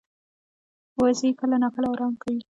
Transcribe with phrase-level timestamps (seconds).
[0.99, 2.37] وزې کله ناکله آرام کوي